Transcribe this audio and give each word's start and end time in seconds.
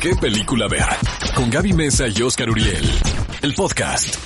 qué 0.00 0.14
película 0.16 0.68
ver. 0.68 0.86
Con 1.34 1.50
Gaby 1.50 1.72
Mesa 1.72 2.06
y 2.08 2.22
Oscar 2.22 2.50
Uriel. 2.50 2.84
El 3.42 3.54
podcast. 3.54 4.16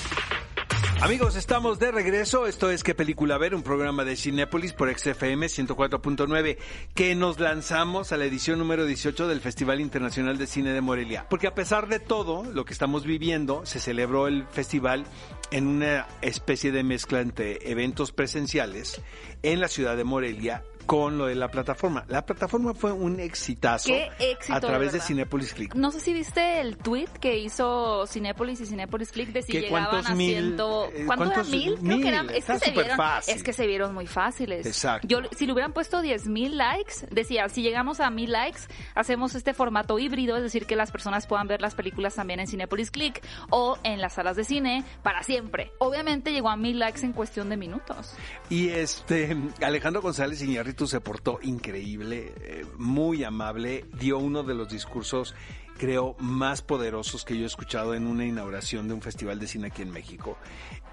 Amigos, 1.01 1.35
estamos 1.35 1.79
de 1.79 1.91
regreso. 1.91 2.45
Esto 2.45 2.69
es 2.69 2.83
¿Qué 2.83 2.93
película 2.93 3.37
ver? 3.37 3.55
Un 3.55 3.63
programa 3.63 4.03
de 4.03 4.15
Cinépolis 4.15 4.73
por 4.73 4.95
XFM 4.95 5.47
104.9 5.47 6.57
que 6.93 7.15
nos 7.15 7.39
lanzamos 7.39 8.11
a 8.11 8.17
la 8.17 8.25
edición 8.25 8.59
número 8.59 8.85
18 8.85 9.27
del 9.27 9.41
Festival 9.41 9.81
Internacional 9.81 10.37
de 10.37 10.45
Cine 10.45 10.73
de 10.73 10.81
Morelia. 10.81 11.25
Porque 11.27 11.47
a 11.47 11.55
pesar 11.55 11.87
de 11.87 11.99
todo 11.99 12.43
lo 12.43 12.65
que 12.65 12.73
estamos 12.73 13.03
viviendo, 13.03 13.65
se 13.65 13.79
celebró 13.79 14.27
el 14.27 14.45
festival 14.47 15.05
en 15.49 15.67
una 15.67 16.07
especie 16.21 16.71
de 16.71 16.83
mezcla 16.83 17.21
entre 17.21 17.71
eventos 17.71 18.11
presenciales 18.11 19.01
en 19.41 19.59
la 19.59 19.67
ciudad 19.67 19.97
de 19.97 20.03
Morelia 20.03 20.63
con 20.85 21.17
lo 21.17 21.27
de 21.27 21.35
la 21.35 21.49
plataforma. 21.49 22.05
La 22.07 22.25
plataforma 22.25 22.73
fue 22.73 22.91
un 22.91 23.19
exitazo 23.19 23.87
Qué 23.89 24.09
éxito, 24.19 24.53
a 24.53 24.59
través 24.59 24.91
de, 24.91 24.97
verdad. 24.97 25.07
Cinépolis 25.07 25.53
Click. 25.53 25.75
No 25.75 25.91
sé 25.91 25.99
si 25.99 26.13
viste 26.13 26.59
el 26.61 26.77
tweet 26.77 27.09
que 27.19 27.37
hizo 27.37 28.05
Cinépolis 28.07 28.61
y 28.61 28.65
Cinépolis 28.65 29.11
Click 29.11 29.29
de 29.31 29.41
si 29.41 29.51
¿Qué, 29.51 29.61
llegaban 29.61 30.05
a 30.05 30.15
mil, 30.15 30.31
ciento... 30.31 30.89
eh, 30.93 31.03
¿Cuánto 31.05 31.25
era 31.25 31.33
cuántos 31.33 31.49
mil? 31.49 31.75
Creo 31.75 31.83
mil? 31.83 32.01
que 32.01 32.07
eran... 32.07 32.29
Es 32.29 32.45
que, 32.45 32.59
se 32.59 32.71
vieron, 32.71 32.97
fácil. 32.97 33.35
es 33.35 33.43
que 33.43 33.53
se 33.53 33.67
vieron 33.67 33.93
muy 33.93 34.07
fáciles. 34.07 34.65
Exacto. 34.65 35.07
Yo, 35.07 35.19
si 35.35 35.45
le 35.45 35.53
hubieran 35.53 35.73
puesto 35.73 36.01
10 36.01 36.27
mil 36.27 36.57
likes, 36.57 37.07
decía, 37.09 37.47
si 37.49 37.61
llegamos 37.61 37.99
a 37.99 38.09
mil 38.09 38.31
likes, 38.31 38.61
hacemos 38.95 39.35
este 39.35 39.53
formato 39.53 39.99
híbrido, 39.99 40.35
es 40.37 40.43
decir, 40.43 40.65
que 40.65 40.75
las 40.75 40.91
personas 40.91 41.27
puedan 41.27 41.47
ver 41.47 41.61
las 41.61 41.75
películas 41.75 42.15
también 42.15 42.39
en 42.39 42.47
Cinépolis 42.47 42.91
Click 42.91 43.21
o 43.49 43.77
en 43.83 44.01
las 44.01 44.13
salas 44.13 44.35
de 44.35 44.43
cine 44.43 44.83
para 45.03 45.23
siempre. 45.23 45.71
Obviamente 45.79 46.31
llegó 46.31 46.49
a 46.49 46.55
mil 46.55 46.79
likes 46.79 47.01
en 47.01 47.13
cuestión 47.13 47.49
de 47.49 47.57
minutos. 47.57 48.13
Y 48.49 48.69
este 48.69 49.37
Alejandro 49.61 50.01
González 50.01 50.41
Iñárritu 50.41 50.70
se 50.87 51.01
portó 51.01 51.39
increíble, 51.41 52.33
eh, 52.41 52.65
muy 52.77 53.23
amable, 53.23 53.85
dio 53.99 54.17
uno 54.17 54.43
de 54.43 54.55
los 54.55 54.69
discursos 54.69 55.35
creo 55.81 56.15
más 56.19 56.61
poderosos 56.61 57.25
que 57.25 57.35
yo 57.35 57.41
he 57.41 57.47
escuchado 57.47 57.95
en 57.95 58.05
una 58.05 58.23
inauguración 58.23 58.87
de 58.87 58.93
un 58.93 59.01
festival 59.01 59.39
de 59.39 59.47
cine 59.47 59.67
aquí 59.67 59.81
en 59.81 59.89
México. 59.89 60.37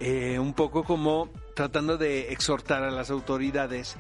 Eh, 0.00 0.38
un 0.38 0.54
poco 0.54 0.82
como 0.82 1.28
tratando 1.54 1.98
de 1.98 2.32
exhortar 2.32 2.82
a 2.82 2.90
las 2.90 3.10
autoridades 3.10 3.96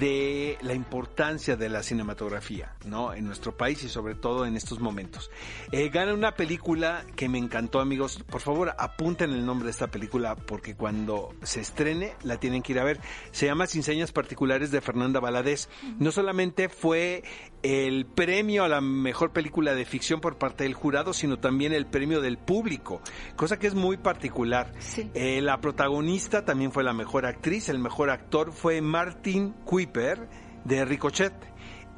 de 0.00 0.58
la 0.62 0.74
importancia 0.74 1.56
de 1.56 1.68
la 1.68 1.82
cinematografía, 1.82 2.74
¿no? 2.84 3.14
En 3.14 3.26
nuestro 3.26 3.56
país 3.56 3.82
y 3.84 3.88
sobre 3.88 4.14
todo 4.14 4.46
en 4.46 4.56
estos 4.56 4.80
momentos. 4.80 5.30
Eh, 5.72 5.88
gana 5.88 6.14
una 6.14 6.34
película 6.34 7.04
que 7.16 7.28
me 7.28 7.38
encantó, 7.38 7.80
amigos. 7.80 8.22
Por 8.28 8.40
favor, 8.40 8.74
apunten 8.78 9.30
el 9.30 9.44
nombre 9.46 9.66
de 9.66 9.70
esta 9.70 9.88
película 9.88 10.36
porque 10.36 10.74
cuando 10.74 11.34
se 11.42 11.60
estrene 11.60 12.14
la 12.22 12.38
tienen 12.38 12.62
que 12.62 12.72
ir 12.72 12.80
a 12.80 12.84
ver. 12.84 13.00
Se 13.30 13.46
llama 13.46 13.66
Sin 13.66 13.82
Señas 13.82 14.12
Particulares 14.12 14.70
de 14.70 14.80
Fernanda 14.80 15.20
Valadez. 15.20 15.68
No 15.98 16.10
solamente 16.10 16.68
fue 16.68 17.22
el 17.62 18.04
premio 18.04 18.64
a 18.64 18.68
la 18.68 18.80
mejor 18.80 19.32
película 19.32 19.74
de 19.74 19.86
ficción 19.86 20.20
por 20.20 20.36
parte 20.36 20.64
del 20.64 20.74
jurado, 20.74 21.12
sino 21.14 21.38
también 21.38 21.72
el 21.72 21.86
premio 21.86 22.20
del 22.20 22.36
público, 22.36 23.00
cosa 23.36 23.58
que 23.58 23.66
es 23.66 23.74
muy 23.74 23.96
particular. 23.96 24.72
Sí. 24.80 25.10
Eh, 25.14 25.40
la 25.40 25.60
protagonista 25.60 26.44
también 26.44 26.72
fue 26.72 26.84
la 26.84 26.92
mejor 26.92 27.24
actriz, 27.24 27.70
el 27.70 27.78
mejor 27.78 28.10
actor 28.10 28.52
fue 28.52 28.82
Martin 28.82 29.54
Kuiper 29.74 30.28
de 30.64 30.84
Ricochet. 30.84 31.32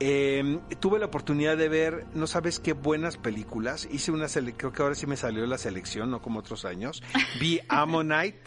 Eh, 0.01 0.61
tuve 0.81 0.99
la 0.99 1.05
oportunidad 1.07 1.59
de 1.59 1.69
ver, 1.69 2.07
no 2.15 2.27
sabes 2.27 2.59
qué 2.59 2.73
buenas 2.73 3.19
películas. 3.19 3.87
Hice 3.93 4.13
una 4.13 4.29
creo 4.29 4.73
que 4.73 4.81
ahora 4.83 4.95
sí 4.95 5.07
me 5.07 5.19
salió 5.19 5.45
la 5.47 5.59
selección, 5.59 6.11
no 6.11 6.23
como 6.23 6.39
otros 6.41 6.65
años. 6.65 7.03
Vi 7.39 7.61
Ammonite 7.69 8.41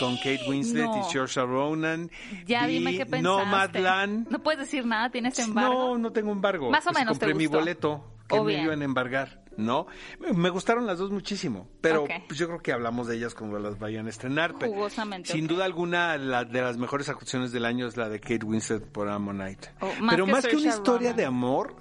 con 0.00 0.16
Kate 0.18 0.40
Winslet 0.48 0.84
No. 0.84 1.00
y 1.00 1.10
Saoirse 1.10 1.40
Ronan. 1.40 2.10
Ya 2.46 2.66
Vi 2.66 2.74
dime 2.74 2.90
qué 2.92 3.06
pensaste. 3.06 3.22
Nomadland. 3.22 4.28
No 4.28 4.42
puedes 4.42 4.60
decir 4.60 4.84
nada, 4.84 5.08
tienes 5.10 5.38
embargo. 5.38 5.72
No, 5.96 5.98
no 5.98 6.12
tengo 6.12 6.30
embargo. 6.30 6.70
Más 6.70 6.86
o 6.86 6.90
Pues 6.90 6.98
menos 6.98 7.18
te 7.18 7.24
compré 7.26 7.38
mi 7.38 7.46
gustó. 7.46 7.58
boleto 7.60 8.04
que 8.34 8.40
O 8.40 8.44
me 8.44 8.62
iban 8.62 8.82
a 8.82 8.84
embargar, 8.84 9.42
¿no? 9.56 9.86
Me 10.34 10.50
gustaron 10.50 10.86
las 10.86 10.98
dos 10.98 11.10
muchísimo, 11.10 11.68
pero 11.80 12.06
pues 12.26 12.38
yo 12.38 12.46
creo 12.46 12.60
que 12.60 12.72
hablamos 12.72 13.06
de 13.06 13.16
ellas 13.16 13.34
cuando 13.34 13.58
las 13.58 13.78
vayan 13.78 14.06
a 14.06 14.10
estrenar. 14.10 14.52
Jugosamente, 14.52 15.32
Sin 15.32 15.46
duda 15.46 15.64
alguna, 15.64 16.16
la 16.16 16.44
de 16.44 16.62
las 16.62 16.76
mejores 16.76 17.08
actuaciones 17.08 17.52
del 17.52 17.64
año 17.64 17.86
es 17.86 17.96
la 17.96 18.08
de 18.08 18.20
Kate 18.20 18.44
Winslet 18.44 18.84
por 18.86 19.08
Ammonite. 19.08 19.70
Oh, 19.80 19.86
más 20.00 20.14
pero 20.14 20.26
que 20.26 20.32
más 20.32 20.46
que 20.46 20.56
una 20.56 20.68
historia 20.68 21.10
Ronan. 21.10 21.16
de 21.16 21.24
amor, 21.24 21.76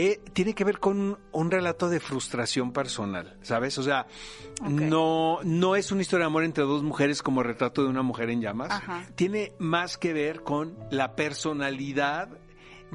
eh, 0.00 0.20
tiene 0.32 0.54
que 0.54 0.62
ver 0.62 0.78
con 0.78 1.18
un, 1.32 1.50
relato 1.50 1.88
de 1.88 1.98
frustración 1.98 2.72
personal, 2.72 3.36
¿sabes? 3.42 3.78
O 3.78 3.82
sea, 3.82 4.06
no, 4.62 5.40
no 5.42 5.74
es 5.74 5.90
una 5.90 6.02
historia 6.02 6.24
de 6.24 6.28
amor 6.28 6.44
entre 6.44 6.62
dos 6.62 6.84
mujeres 6.84 7.20
como 7.20 7.42
retrato 7.42 7.82
de 7.82 7.88
una 7.88 8.02
mujer 8.02 8.30
en 8.30 8.40
llamas. 8.40 8.70
Ajá. 8.70 9.04
Tiene 9.16 9.54
más 9.58 9.98
que 9.98 10.12
ver 10.12 10.42
con 10.44 10.78
la 10.90 11.16
personalidad 11.16 12.28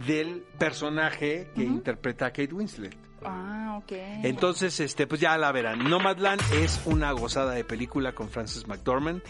del 0.08 0.44
personaje 0.58 1.50
que 1.56 1.64
interpreta 1.64 2.28
a 2.28 2.30
Kate 2.32 2.54
Winslet. 2.54 2.96
Ah, 3.26 3.80
ok. 3.82 3.92
Entonces, 4.24 4.80
este, 4.80 5.08
pues 5.08 5.22
ya 5.22 5.38
la 5.38 5.52
verán. 5.52 5.90
Nomadland 5.90 6.42
es 6.54 6.82
una 6.86 7.12
gozada 7.14 7.54
de 7.54 7.64
película 7.64 8.14
con 8.14 8.30
Frances 8.30 8.68
McDormand 8.68 9.22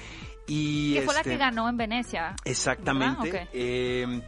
y 0.47 0.95
que 0.95 1.01
fue 1.03 1.13
la 1.13 1.19
este, 1.19 1.31
que 1.31 1.37
ganó 1.37 1.69
en 1.69 1.77
Venecia. 1.77 2.35
Exactamente. 2.43 3.31
¿verdad? 3.31 3.43
Ok. 3.43 3.49
Eh, 3.53 4.21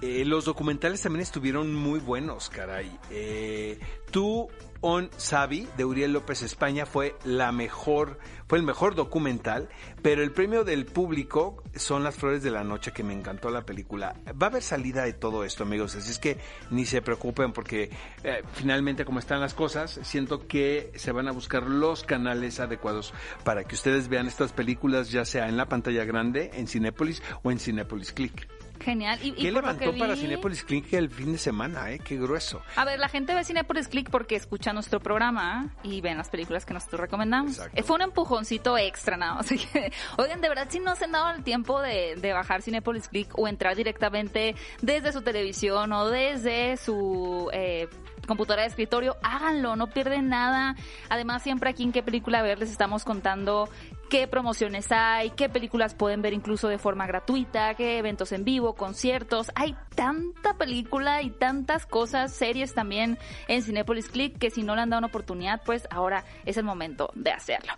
eh, 0.00 0.24
los 0.24 0.44
documentales 0.44 1.02
también 1.02 1.22
estuvieron 1.22 1.74
muy 1.74 1.98
buenos, 1.98 2.48
caray. 2.48 2.96
Eh, 3.10 3.78
Tú 4.10 4.48
on 4.80 5.10
Sabi 5.16 5.68
de 5.76 5.84
Uriel 5.84 6.12
López 6.12 6.42
España 6.42 6.86
fue 6.86 7.16
la 7.24 7.52
mejor, 7.52 8.18
fue 8.46 8.58
el 8.58 8.64
mejor 8.64 8.94
documental, 8.94 9.68
pero 10.02 10.22
el 10.22 10.32
premio 10.32 10.64
del 10.64 10.86
público 10.86 11.62
son 11.74 12.04
Las 12.04 12.16
Flores 12.16 12.42
de 12.42 12.50
la 12.50 12.64
Noche, 12.64 12.92
que 12.92 13.02
me 13.02 13.12
encantó 13.12 13.50
la 13.50 13.62
película. 13.62 14.14
Va 14.40 14.46
a 14.46 14.50
haber 14.50 14.62
salida 14.62 15.04
de 15.04 15.12
todo 15.12 15.44
esto, 15.44 15.64
amigos, 15.64 15.96
así 15.96 16.10
es 16.10 16.18
que 16.18 16.38
ni 16.70 16.86
se 16.86 17.02
preocupen 17.02 17.52
porque 17.52 17.90
eh, 18.22 18.42
finalmente 18.52 19.04
como 19.04 19.18
están 19.18 19.40
las 19.40 19.54
cosas, 19.54 19.98
siento 20.02 20.46
que 20.46 20.92
se 20.96 21.12
van 21.12 21.28
a 21.28 21.32
buscar 21.32 21.64
los 21.64 22.04
canales 22.04 22.60
adecuados 22.60 23.12
para 23.44 23.64
que 23.64 23.74
ustedes 23.74 24.08
vean 24.08 24.26
estas 24.26 24.52
películas, 24.52 25.10
ya 25.10 25.24
sea 25.24 25.48
en 25.48 25.56
la 25.56 25.66
pantalla 25.66 26.04
grande, 26.04 26.50
en 26.54 26.68
Cinépolis 26.68 27.22
o 27.42 27.50
en 27.50 27.58
Cinépolis 27.58 28.12
Click. 28.12 28.48
Genial. 28.80 29.18
Y, 29.22 29.32
¿Qué 29.32 29.50
levantó 29.52 29.92
que 29.92 29.98
para 29.98 30.14
vi- 30.14 30.20
Cinépolis 30.20 30.64
Click 30.64 30.92
el 30.92 31.10
fin 31.10 31.32
de 31.32 31.38
semana, 31.38 31.90
eh? 31.92 31.98
Qué 31.98 32.16
grueso. 32.16 32.62
A 32.76 32.84
ver, 32.84 32.98
la 32.98 33.08
gente 33.08 33.34
ve 33.34 33.44
Cinepolis 33.44 33.88
Click 33.88 34.10
porque 34.10 34.36
escucha 34.36 34.72
nuestro 34.72 35.00
programa 35.00 35.74
y 35.82 36.00
ven 36.00 36.16
las 36.16 36.28
películas 36.30 36.64
que 36.64 36.74
nosotros 36.74 37.00
recomendamos. 37.00 37.58
Eh, 37.74 37.82
Fue 37.82 37.96
un 37.96 38.02
empujoncito 38.02 38.76
extra, 38.78 39.16
¿no? 39.16 39.32
Así 39.38 39.58
que, 39.58 39.92
oigan, 40.16 40.40
de 40.40 40.48
verdad, 40.48 40.66
si 40.70 40.78
no 40.80 40.94
se 40.96 41.04
han 41.04 41.12
dado 41.12 41.30
el 41.30 41.42
tiempo 41.42 41.80
de, 41.80 42.16
de 42.16 42.32
bajar 42.32 42.62
Cinepolis 42.62 43.08
Click 43.08 43.36
o 43.38 43.48
entrar 43.48 43.76
directamente 43.76 44.54
desde 44.82 45.12
su 45.12 45.22
televisión 45.22 45.92
o 45.92 46.08
desde 46.08 46.76
su 46.76 47.50
eh, 47.52 47.88
computadora 48.26 48.62
de 48.62 48.68
escritorio, 48.68 49.16
háganlo, 49.22 49.74
no 49.76 49.88
pierden 49.88 50.28
nada. 50.28 50.76
Además, 51.08 51.42
siempre 51.42 51.70
aquí 51.70 51.82
en 51.82 51.92
qué 51.92 52.02
película 52.02 52.42
ver 52.42 52.58
les 52.58 52.70
estamos 52.70 53.04
contando 53.04 53.68
qué 54.08 54.26
promociones 54.26 54.90
hay, 54.90 55.30
qué 55.30 55.48
películas 55.48 55.94
pueden 55.94 56.22
ver 56.22 56.32
incluso 56.32 56.68
de 56.68 56.78
forma 56.78 57.06
gratuita, 57.06 57.74
qué 57.74 57.98
eventos 57.98 58.32
en 58.32 58.44
vivo, 58.44 58.74
conciertos. 58.74 59.50
Hay 59.54 59.76
tanta 59.98 60.54
película 60.54 61.22
y 61.22 61.30
tantas 61.30 61.84
cosas, 61.84 62.32
series 62.32 62.72
también 62.72 63.18
en 63.48 63.64
Cinepolis 63.64 64.08
Click 64.08 64.38
que 64.38 64.48
si 64.48 64.62
no 64.62 64.76
le 64.76 64.82
han 64.82 64.90
dado 64.90 64.98
una 64.98 65.08
oportunidad, 65.08 65.60
pues 65.64 65.88
ahora 65.90 66.24
es 66.46 66.56
el 66.56 66.62
momento 66.62 67.10
de 67.16 67.32
hacerlo. 67.32 67.72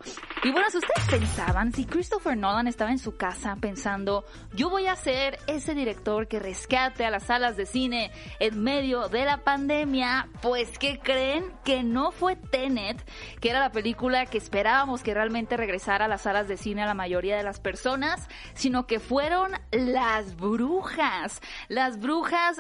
Y 0.45 0.51
bueno, 0.51 0.69
si 0.69 0.77
ustedes 0.77 1.09
pensaban, 1.09 1.73
si 1.73 1.87
Christopher 1.87 2.37
Nolan 2.37 2.67
estaba 2.67 2.91
en 2.91 2.99
su 2.99 3.17
casa 3.17 3.57
pensando, 3.59 4.27
yo 4.53 4.69
voy 4.69 4.87
a 4.87 4.97
ser 4.97 5.39
ese 5.47 5.75
director 5.75 6.29
que 6.29 6.39
rescate 6.39 7.07
a 7.07 7.11
las 7.11 7.23
salas 7.23 7.57
de 7.57 7.65
cine 7.65 8.11
en 8.39 8.63
medio 8.63 9.09
de 9.09 9.25
la 9.25 9.39
pandemia, 9.39 10.29
pues 10.43 10.79
¿qué 10.79 10.99
creen? 10.99 11.51
Que 11.65 11.83
no 11.83 12.11
fue 12.11 12.37
Tenet, 12.37 13.03
que 13.41 13.49
era 13.49 13.61
la 13.61 13.73
película 13.73 14.27
que 14.27 14.37
esperábamos 14.37 15.03
que 15.03 15.15
realmente 15.15 15.57
regresara 15.57 16.05
a 16.05 16.09
las 16.09 16.21
salas 16.21 16.49
de 16.49 16.59
cine 16.59 16.83
a 16.83 16.87
la 16.87 16.93
mayoría 16.93 17.39
de 17.39 17.45
las 17.45 17.61
personas, 17.61 18.29
sino 18.53 18.87
que 18.87 19.01
fueron 19.01 19.53
Las 19.71 20.37
Brujas. 20.37 21.41
Las 21.69 21.99
Brujas, 21.99 22.10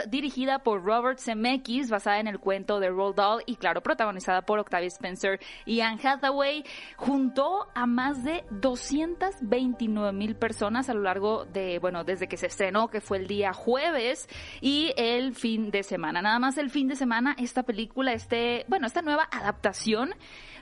dirigida 0.08 0.60
por 0.60 0.84
Robert 0.84 1.18
Zemeckis, 1.18 1.90
basada 1.90 2.20
en 2.20 2.28
el 2.28 2.38
cuento 2.38 2.78
de 2.78 2.88
Roald 2.88 3.16
Dahl 3.16 3.42
y 3.46 3.56
claro, 3.56 3.82
protagonizada 3.82 4.42
por 4.42 4.58
Octavia 4.58 4.86
Spencer 4.88 5.40
y 5.66 5.80
Anne 5.80 6.00
Hathaway, 6.02 6.64
juntó 6.96 7.68
a 7.74 7.86
más 7.86 8.22
de 8.22 8.44
229 8.50 10.12
mil 10.12 10.36
personas 10.36 10.88
a 10.88 10.94
lo 10.94 11.02
largo 11.02 11.46
de, 11.46 11.78
bueno, 11.78 12.04
desde 12.04 12.28
que 12.28 12.36
se 12.36 12.46
estrenó, 12.46 12.88
que 12.88 13.00
fue 13.00 13.18
el 13.18 13.26
día 13.26 13.52
jueves, 13.52 14.28
y 14.60 14.92
el 14.96 15.34
fin 15.34 15.70
de 15.70 15.82
semana. 15.82 16.22
Nada 16.22 16.38
más 16.38 16.56
el 16.58 16.70
fin 16.70 16.88
de 16.88 16.96
semana, 16.96 17.34
esta 17.38 17.62
película, 17.62 18.12
este, 18.12 18.64
bueno, 18.68 18.86
esta 18.86 19.02
nueva 19.02 19.28
adaptación 19.30 20.14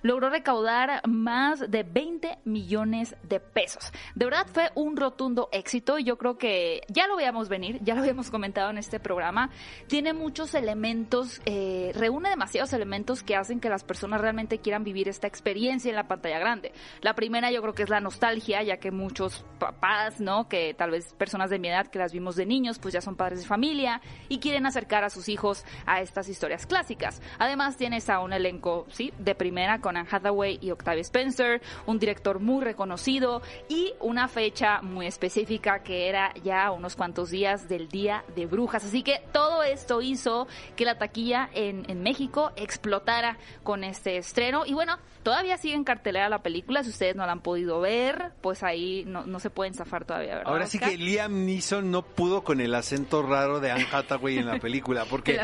logró 0.03 0.31
recaudar 0.31 1.03
más 1.07 1.71
de 1.71 1.83
20 1.83 2.39
millones 2.45 3.17
de 3.23 3.41
pesos. 3.41 3.93
De 4.15 4.25
verdad 4.25 4.47
fue 4.53 4.71
un 4.75 4.97
rotundo 4.97 5.49
éxito 5.53 5.99
y 5.99 6.05
yo 6.05 6.19
creo 6.19 6.39
que 6.39 6.83
ya 6.89 7.07
lo 7.07 7.17
veíamos 7.17 7.49
venir, 7.49 7.81
ya 7.83 7.95
lo 7.95 8.01
habíamos 8.01 8.31
comentado 8.31 8.71
en 8.71 8.78
este 8.79 9.01
programa, 9.01 9.51
tiene 9.87 10.13
muchos 10.13 10.55
elementos, 10.55 11.41
eh, 11.45 11.93
reúne 11.95 12.31
demasiados 12.31 12.73
elementos 12.73 13.23
que 13.23 13.37
hacen 13.37 13.61
que 13.61 13.69
las 13.69 13.85
personas 13.85 14.21
realmente 14.21 14.59
quieran 14.59 14.85
vivir 14.85 15.09
esta 15.09 15.27
experiencia 15.27 15.89
en 15.89 15.97
la 15.97 16.09
pantalla 16.09 16.39
grande. 16.39 16.73
La 17.01 17.15
primera 17.15 17.51
yo 17.51 17.61
creo 17.63 17.75
que 17.75 17.83
es 17.83 17.91
la 17.91 18.01
nostalgia, 18.01 18.63
ya 18.63 18.79
que 18.79 18.91
muchos 18.91 19.45
papás, 19.59 20.21
¿no? 20.21 20.49
Que 20.49 20.75
tal 20.75 20.91
vez 20.91 21.13
personas 21.15 21.51
de 21.51 21.59
mi 21.59 21.69
edad 21.69 21.87
que 21.89 21.99
las 21.99 22.13
vimos 22.13 22.37
de 22.37 22.47
niños, 22.47 22.79
pues 22.79 22.95
ya 22.95 23.01
son 23.01 23.17
padres 23.17 23.41
de 23.41 23.47
familia 23.47 24.01
y 24.29 24.39
quieren 24.39 24.67
acercar 24.67 25.05
a 25.05 25.11
sus 25.11 25.29
hijos 25.29 25.65
a 25.87 26.01
estas 26.01 26.29
historias 26.29 26.67
clásicas. 26.67 27.21
Además 27.39 27.77
tienes 27.77 28.09
a 28.11 28.21
un 28.21 28.33
elenco, 28.33 28.87
sí, 28.91 29.13
de 29.19 29.35
primera 29.35 29.81
con 29.81 29.97
Anne 29.97 30.09
Hathaway 30.11 30.59
y 30.61 30.71
Octavia 30.71 31.03
Spencer, 31.03 31.61
un 31.87 31.99
director 31.99 32.41
muy 32.41 32.65
reconocido 32.65 33.43
y 33.69 33.93
una 34.01 34.29
fecha 34.29 34.81
muy 34.83 35.07
específica 35.07 35.83
que 35.83 36.09
era 36.09 36.33
ya 36.43 36.71
unos 36.71 36.97
cuantos 36.97 37.31
días 37.31 37.69
del 37.69 37.89
Día 37.89 38.25
de 38.35 38.47
Así 38.75 39.03
que 39.03 39.23
todo 39.33 39.63
esto 39.63 40.01
hizo 40.01 40.47
que 40.77 40.85
la 40.85 40.99
taquilla 40.99 41.49
en, 41.53 41.89
en 41.89 42.03
México 42.03 42.53
explotara 42.57 43.39
con 43.63 43.85
este 43.85 44.17
estreno. 44.17 44.65
Y 44.67 44.75
bueno, 44.75 44.99
todavía 45.23 45.57
sigue 45.59 45.75
en 45.75 45.85
cartelera 45.85 46.29
la 46.29 46.43
película. 46.43 46.83
Si 46.83 46.91
ustedes 46.91 47.17
no 47.17 47.27
la 47.27 47.33
han 47.33 47.41
podido 47.41 47.81
ver, 47.81 48.33
pues 48.41 48.63
ahí 48.63 49.05
no, 49.07 49.27
no 49.27 49.41
se 49.41 49.51
pueden 49.51 49.75
zafar 49.75 50.05
todavía, 50.05 50.37
¿verdad? 50.37 50.53
Ahora 50.53 50.67
sí 50.67 50.79
que 50.79 50.97
Liam 50.97 51.45
Neeson 51.45 51.91
no 51.91 52.03
pudo 52.03 52.43
con 52.43 52.61
el 52.61 52.75
acento 52.75 53.23
raro 53.23 53.61
de 53.61 53.71
Anne 53.71 53.87
Hathaway 53.91 54.39
en 54.39 54.47
la 54.47 54.59
película, 54.59 55.05
porque 55.11 55.39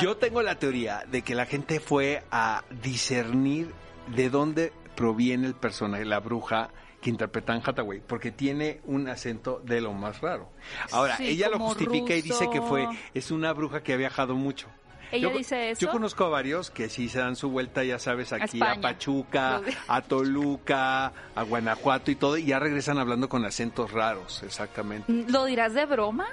yo 0.00 0.16
tengo 0.16 0.42
la 0.42 0.58
teoría 0.58 1.04
de 1.10 1.22
que 1.22 1.34
la 1.34 1.46
gente 1.46 1.80
fue 1.80 2.22
a 2.30 2.64
discernir 2.82 3.72
de 4.08 4.30
dónde 4.30 4.72
proviene 4.94 5.46
el 5.46 5.54
personaje, 5.54 6.04
la 6.04 6.20
bruja 6.20 6.70
que 7.04 7.10
interpreta 7.10 7.52
Anne 7.52 7.62
Hathaway, 7.66 8.00
porque 8.00 8.30
tiene 8.32 8.80
un 8.86 9.06
acento 9.10 9.60
de 9.62 9.82
lo 9.82 9.92
más 9.92 10.22
raro. 10.22 10.48
Ahora, 10.90 11.18
Sí, 11.18 11.28
ella 11.28 11.50
lo 11.50 11.58
justifica 11.58 12.14
y 12.16 12.22
dice 12.22 12.48
que 12.50 12.62
fue, 12.62 12.88
es 13.12 13.30
una 13.30 13.52
bruja 13.52 13.82
que 13.82 13.92
ha 13.92 13.96
viajado 13.96 14.34
mucho. 14.34 14.68
Ella 15.12 15.28
Yo- 15.30 15.36
dice 15.36 15.70
eso. 15.72 15.82
Yo 15.82 15.90
conozco 15.92 16.24
a 16.24 16.30
varios 16.30 16.70
que 16.70 16.88
sí 16.88 17.10
se 17.10 17.18
dan 17.18 17.36
su 17.36 17.50
vuelta, 17.50 17.84
ya 17.84 17.98
sabes, 17.98 18.32
aquí 18.32 18.42
a, 18.58 18.72
España. 18.72 18.80
Pachuca, 18.80 19.60
a 19.86 20.00
Toluca, 20.00 21.12
a 21.34 21.42
Guanajuato 21.42 22.10
y 22.10 22.14
todo, 22.14 22.38
y 22.38 22.46
ya 22.46 22.58
regresan 22.58 22.96
hablando 22.98 23.28
con 23.28 23.44
acentos 23.44 23.92
raros, 23.92 24.42
exactamente. 24.42 25.12
Lo 25.30 25.44
dirás 25.44 25.74
de 25.74 25.84
broma, 25.84 26.26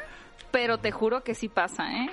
pero 0.51 0.77
te 0.77 0.91
juro 0.93 1.21
que 1.21 1.35
sí 1.35 1.49
pasa, 1.49 1.91
¿eh? 1.91 2.09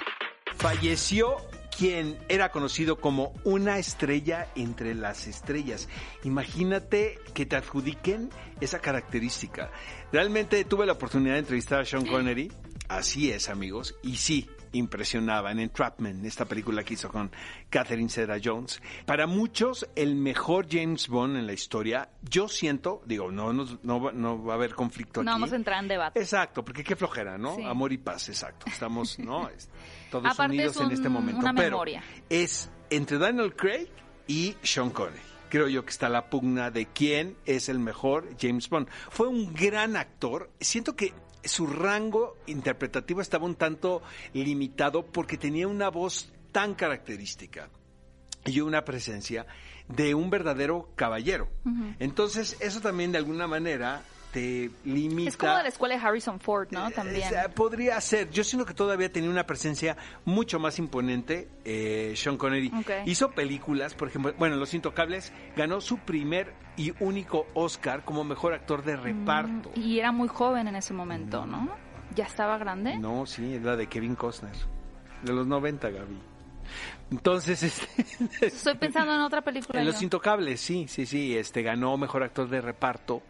Falleció 0.57 1.37
quien 1.79 2.19
era 2.29 2.51
conocido 2.51 3.01
como 3.01 3.33
una 3.45 3.79
estrella 3.79 4.49
entre 4.57 4.97
las 4.97 5.29
estrellas. 5.29 5.89
Imagínate 6.25 7.21
que 7.35 7.47
te 7.47 7.55
adjudiquen 7.55 8.31
esa 8.61 8.81
característica. 8.81 9.71
Realmente 10.13 10.65
tuve 10.65 10.87
la 10.87 10.95
oportunidad 10.95 11.35
de 11.35 11.41
entrevistar 11.41 11.81
a 11.81 11.85
Sean 11.85 12.05
Connery. 12.05 12.51
Así 12.89 13.31
es, 13.31 13.49
amigos. 13.49 13.95
Y 14.03 14.17
sí, 14.17 14.51
impresionaba 14.73 15.51
en 15.53 15.61
Entrapment, 15.61 16.25
esta 16.25 16.45
película 16.45 16.83
que 16.85 16.95
hizo 16.95 17.09
con 17.09 17.31
Catherine 17.71 18.09
Zeta-Jones. 18.09 18.81
Para 19.07 19.27
muchos, 19.27 19.89
el 19.95 20.15
mejor 20.17 20.67
James 20.71 21.09
Bond 21.09 21.37
en 21.37 21.47
la 21.47 21.53
historia. 21.53 22.09
Yo 22.23 22.49
siento, 22.49 23.03
digo, 23.07 23.31
no, 23.31 23.53
no, 23.53 24.01
va- 24.01 24.13
no 24.13 24.43
va 24.45 24.55
a 24.55 24.57
haber 24.57 24.75
conflicto 24.75 25.23
No 25.23 25.31
aquí. 25.31 25.41
vamos 25.41 25.53
a 25.53 25.57
entrar 25.57 25.83
en 25.83 25.89
debate. 25.89 26.21
Exacto, 26.21 26.65
porque 26.65 26.83
qué 26.85 26.97
flojera, 26.97 27.39
¿no? 27.39 27.57
Sí. 27.57 27.65
Amor 27.65 27.93
y 27.93 27.99
paz, 27.99 28.29
exacto. 28.29 28.67
Estamos, 28.69 29.19
¿no? 29.19 29.49
Es- 29.57 29.69
Todos 30.11 30.25
Aparte 30.27 30.55
unidos 30.55 30.77
es 30.77 30.83
en 30.83 30.91
este 30.93 31.09
momento. 31.09 31.41
una 31.41 31.53
Pero 31.55 31.71
memoria. 31.71 32.03
es 32.29 32.71
entre 32.91 33.19
Daniel 33.19 33.55
Craig 33.55 33.89
y 34.27 34.57
Sean 34.63 34.91
Connery. 34.91 35.21
Creo 35.51 35.67
yo 35.69 35.83
que 35.85 35.91
está 35.91 36.11
la 36.11 36.29
pugna 36.29 36.71
de 36.71 36.85
quién 36.87 37.37
es 37.47 37.71
el 37.71 37.79
mejor 37.79 38.29
James 38.39 38.69
Bond. 38.69 38.87
Fue 39.11 39.29
un 39.29 39.55
gran 39.55 39.97
actor. 39.97 40.51
Siento 40.61 40.95
que 40.95 41.15
su 41.45 41.67
rango 41.67 42.37
interpretativo 42.47 43.21
estaba 43.21 43.47
un 43.47 43.55
tanto 43.55 44.03
limitado 44.33 45.05
porque 45.05 45.37
tenía 45.37 45.69
una 45.69 45.89
voz 45.89 46.33
tan 46.53 46.75
característica 46.75 47.69
y 48.45 48.61
una 48.61 48.85
presencia 48.85 49.47
de 49.89 50.15
un 50.15 50.31
verdadero 50.31 50.91
caballero. 50.97 51.49
Entonces, 51.99 52.57
eso 52.61 52.81
también 52.81 53.13
de 53.13 53.19
alguna 53.19 53.47
manera 53.47 54.03
te 54.33 54.71
limita. 54.85 55.29
Es 55.31 55.37
como 55.37 55.57
de 55.57 55.63
la 55.63 55.69
escuela 55.69 55.97
de 55.97 56.01
Harrison 56.07 56.41
Ford, 56.41 56.69
¿no? 56.71 56.91
También. 56.91 57.33
Eh, 57.33 57.49
podría 57.55 58.01
ser. 58.01 58.31
Yo 58.31 58.45
siento 58.45 58.67
que 58.67 58.75
todavía 58.75 59.11
tenía 59.11 59.31
una 59.31 59.47
presencia 59.47 59.97
mucho 60.25 60.59
más 60.59 60.79
imponente 60.79 61.49
eh, 61.65 62.13
Sean 62.17 62.37
Connery. 62.37 62.73
Hizo 63.07 63.31
películas, 63.31 63.95
por 63.95 64.09
ejemplo, 64.09 64.35
bueno, 64.39 64.57
Los 64.57 64.75
Intocables 64.75 65.33
ganó 65.57 65.81
su 65.81 65.99
primer 65.99 66.55
y 66.77 66.95
único 67.01 67.47
Oscar 67.55 68.05
como 68.05 68.25
mejor 68.25 68.55
actor 68.55 68.85
de 68.85 68.97
reparto. 68.97 69.71
Y 69.75 69.99
era 69.99 70.13
muy 70.13 70.29
joven 70.29 70.69
en 70.69 70.77
ese 70.77 70.95
momento, 70.95 71.47
¿no? 71.47 71.71
¿Ya 72.15 72.25
estaba 72.25 72.59
grande? 72.59 72.97
No, 72.97 73.27
sí, 73.27 73.55
es 73.55 73.63
la 73.63 73.77
de 73.77 73.87
Kevin 73.87 74.15
Costner. 74.15 74.55
De 75.23 75.33
los 75.33 75.47
90, 75.47 75.91
Gaby. 75.91 76.19
Entonces, 77.11 77.63
este, 77.63 78.47
Estoy 78.47 78.75
pensando 78.75 79.15
en 79.15 79.21
otra 79.21 79.43
película. 79.43 79.81
En 79.81 79.87
yo. 79.87 79.93
Los 79.93 80.03
Intocables, 80.03 80.61
sí, 80.61 80.87
sí, 80.89 81.07
sí, 81.07 81.37
este 81.37 81.63
ganó 81.63 81.97
mejor 81.97 82.23
actor 82.23 82.49
de 82.49 82.61
reparto. 82.61 83.23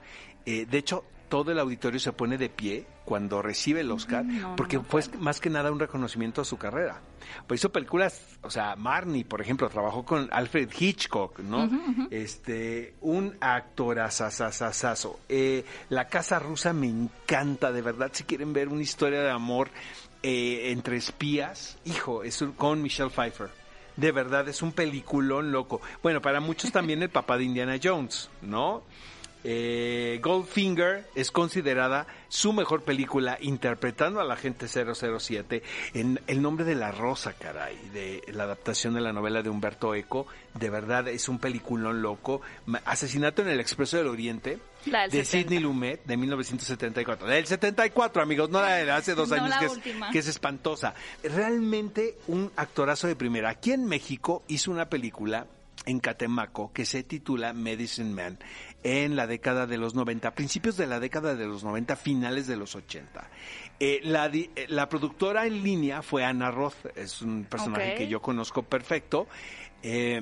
Eh, 0.47 0.67
de 0.69 0.79
hecho, 0.79 1.05
todo 1.29 1.53
el 1.53 1.59
auditorio 1.59 2.01
se 2.01 2.13
pone 2.13 2.39
de 2.39 2.49
pie 2.49 2.87
cuando 3.05 3.43
recibe 3.43 3.81
el 3.81 3.91
Oscar, 3.91 4.25
no, 4.25 4.51
no 4.51 4.57
porque 4.57 4.79
me 4.79 4.85
fue 4.85 5.03
más 5.19 5.41
que 5.41 5.51
nada 5.51 5.71
un 5.73 5.79
reconocimiento 5.79 6.41
a 6.41 6.45
su 6.45 6.57
carrera. 6.57 7.01
Pues 7.47 7.61
hizo 7.61 7.71
películas, 7.71 8.39
o 8.43 8.51
sea, 8.51 8.77
Marnie, 8.77 9.25
por 9.25 9.41
ejemplo, 9.43 9.69
trabajó 9.69 10.05
con 10.05 10.29
Alfred 10.33 10.71
Hitchcock, 10.79 11.41
¿no? 11.41 11.69
Este, 12.11 12.95
un 13.03 13.37
actor 13.41 13.99
asasasasazo. 14.01 15.21
Eh, 15.29 15.65
La 15.91 16.09
Casa 16.09 16.39
Rusa 16.39 16.73
me 16.73 16.87
encanta, 16.89 17.73
de 17.73 17.83
verdad, 17.83 18.11
si 18.13 18.25
quieren 18.25 18.53
ver 18.53 18.69
una 18.69 18.83
historia 18.83 19.21
de 19.21 19.31
amor 19.31 19.69
eh, 20.23 20.71
entre 20.73 20.97
espías, 20.97 21.79
hijo, 21.85 22.23
es 22.25 22.41
un- 22.43 22.53
con 22.53 22.83
Michelle 22.83 23.11
Pfeiffer. 23.11 23.51
De 23.97 24.13
verdad, 24.13 24.49
es 24.49 24.63
un 24.63 24.73
peliculón 24.73 25.53
loco. 25.53 25.81
Bueno, 26.03 26.21
para 26.23 26.41
muchos 26.41 26.73
también 26.73 27.03
el 27.03 27.11
papá 27.11 27.37
de 27.37 27.45
Indiana 27.45 27.77
Jones, 27.83 28.31
¿no? 28.43 28.83
Eh, 29.45 30.19
Goldfinger 30.23 31.07
es 31.15 31.31
considerada 31.31 32.07
su 32.29 32.53
mejor 32.53 32.83
película 32.83 33.39
interpretando 33.41 34.21
a 34.21 34.25
la 34.25 34.37
gente 34.37 34.67
007 34.67 35.63
en 35.95 36.21
El 36.27 36.43
nombre 36.43 36.65
de 36.65 36.75
la 36.75 36.91
rosa, 36.91 37.33
caray, 37.35 37.77
de 37.93 38.23
la 38.33 38.45
adaptación 38.45 38.95
de 38.95 39.01
la 39.01 39.13
novela 39.13 39.43
de 39.43 39.49
Humberto 39.49 39.95
Eco. 39.95 40.27
De 40.55 40.71
verdad 40.71 41.07
es 41.09 41.29
un 41.29 41.39
peliculón 41.39 42.03
loco. 42.03 42.41
Asesinato 42.85 43.43
en 43.43 43.49
el 43.49 43.61
Expreso 43.61 43.97
del 43.97 44.09
Oriente 44.09 44.59
de 44.85 45.25
70. 45.25 45.25
Sidney 45.25 45.59
Lumet 45.61 46.05
de 46.05 46.17
1974. 46.17 47.27
Del 47.29 47.47
74, 47.47 48.23
amigos, 48.23 48.51
no 48.51 48.61
la 48.61 48.75
de 48.75 48.91
hace 48.91 49.15
dos 49.15 49.29
No 49.29 49.37
años 49.37 49.51
la 49.51 49.59
que 49.61 49.67
es, 49.67 49.79
que 50.13 50.19
es 50.19 50.27
espantosa. 50.27 50.95
Realmente 51.23 52.19
un 52.27 52.51
actorazo 52.57 53.07
de 53.07 53.15
primera. 53.15 53.51
Aquí 53.51 53.73
en 53.73 53.87
México 53.87 54.43
hizo 54.49 54.71
una 54.71 54.89
película 54.89 55.47
en 55.87 56.01
Catemaco 56.01 56.73
que 56.73 56.85
se 56.85 57.03
titula 57.03 57.53
Medicine 57.53 58.13
Man 58.13 58.39
en 58.83 59.17
la 59.17 59.27
década 59.27 59.67
de 59.67 59.79
los 59.79 59.95
90, 59.95 60.35
principios 60.35 60.77
de 60.77 60.87
la 60.87 61.01
década 61.01 61.35
de 61.35 61.47
los 61.47 61.65
90, 61.65 61.97
finales 61.97 62.47
de 62.47 62.57
los 62.57 62.75
80. 62.75 63.31
Eh, 63.81 64.01
la, 64.05 64.27
eh, 64.27 64.67
la 64.69 64.89
productora 64.89 65.47
en 65.47 65.63
línea 65.63 66.03
fue 66.03 66.25
Ana 66.25 66.51
Roth, 66.51 66.87
es 66.97 67.23
un 67.23 67.45
personaje 67.45 67.95
que 67.95 68.09
yo 68.09 68.21
conozco 68.21 68.63
perfecto. 68.63 69.27
Eh, 69.83 70.21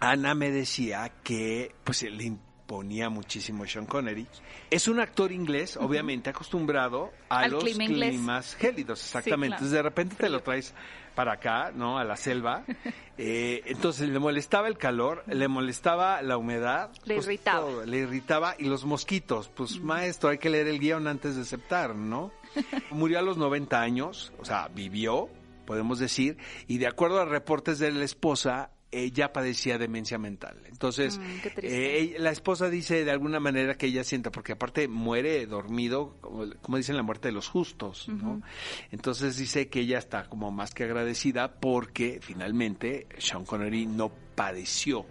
Ana 0.00 0.34
me 0.34 0.50
decía 0.50 1.10
que 1.22 1.74
pues 1.84 2.02
le 2.02 2.24
imponía 2.64 3.10
muchísimo 3.10 3.66
Sean 3.66 3.84
Connery. 3.84 4.26
Es 4.70 4.88
un 4.88 4.98
actor 4.98 5.30
inglés, 5.32 5.76
obviamente 5.76 6.30
acostumbrado 6.30 7.10
a 7.28 7.40
Al 7.40 7.50
los 7.50 7.62
clima 7.62 7.84
climas 7.84 8.54
gélidos, 8.54 9.00
exactamente. 9.00 9.48
claro. 9.48 9.54
Entonces 9.56 9.70
de 9.72 9.82
repente 9.82 10.16
te 10.16 10.28
lo 10.30 10.42
traes 10.42 10.74
para 11.14 11.34
acá, 11.34 11.72
¿no? 11.74 11.98
A 11.98 12.04
la 12.04 12.16
selva. 12.16 12.64
Eh, 13.16 13.62
entonces 13.66 14.08
le 14.08 14.18
molestaba 14.18 14.66
el 14.66 14.76
calor, 14.76 15.22
le 15.28 15.46
molestaba 15.46 16.20
la 16.20 16.36
humedad. 16.36 16.90
Le 17.04 17.14
pues, 17.14 17.26
irritaba. 17.26 17.60
todo, 17.60 17.86
le 17.86 17.98
irritaba 17.98 18.56
y 18.58 18.64
los 18.64 18.84
mosquitos. 18.84 19.48
Pues 19.50 19.78
maestro, 19.80 20.30
hay 20.30 20.38
que 20.38 20.50
leer 20.50 20.66
el 20.66 20.80
guion 20.80 21.06
antes 21.06 21.36
de 21.36 21.42
aceptar, 21.42 21.94
¿no? 21.94 22.32
Murió 22.90 23.20
a 23.20 23.22
los 23.22 23.36
90 23.36 23.80
años, 23.80 24.32
o 24.40 24.44
sea, 24.44 24.66
vivió, 24.66 25.28
podemos 25.64 26.00
decir, 26.00 26.38
y 26.66 26.78
de 26.78 26.88
acuerdo 26.88 27.20
a 27.20 27.24
reportes 27.24 27.78
de 27.78 27.92
la 27.92 28.04
esposa, 28.04 28.72
ella 29.02 29.32
padecía 29.32 29.78
demencia 29.78 30.18
mental. 30.18 30.62
Entonces, 30.66 31.18
Mm, 31.18 31.22
eh, 31.62 32.16
la 32.18 32.30
esposa 32.30 32.68
dice 32.68 33.04
de 33.04 33.10
alguna 33.10 33.40
manera 33.40 33.74
que 33.74 33.86
ella 33.86 34.04
sienta, 34.04 34.30
porque 34.30 34.52
aparte 34.52 34.88
muere 34.88 35.46
dormido, 35.46 36.16
como, 36.20 36.44
como 36.62 36.76
dicen 36.76 36.96
la 36.96 37.02
muerte 37.02 37.28
de 37.28 37.32
los 37.32 37.48
justos, 37.48 38.08
¿no? 38.08 38.42
Entonces 38.90 39.36
dice 39.36 39.68
que 39.68 39.80
ella 39.80 39.98
está 39.98 40.24
como 40.28 40.50
más 40.50 40.72
que 40.72 40.84
agradecida 40.84 41.52
porque 41.60 42.18
finalmente 42.22 43.06
Sean 43.18 43.44
Connery 43.44 43.86
no 43.86 44.10
padeció, 44.34 45.06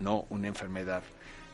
¿no? 0.00 0.26
Una 0.30 0.48
enfermedad, 0.48 1.02